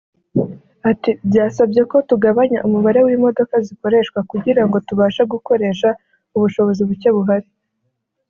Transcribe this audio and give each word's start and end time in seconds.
Ati 0.91 1.11
“Byasabye 1.29 1.81
ko 1.91 1.97
tugabanya 2.09 2.59
umubare 2.67 2.99
w’imodoka 3.05 3.55
zikoreshwa 3.65 4.19
kugira 4.31 4.61
ngo 4.67 4.77
tubashe 4.87 5.23
gukoresha 5.33 5.89
ubushobozi 6.35 6.81
buke 6.89 7.09
buhari 7.15 7.49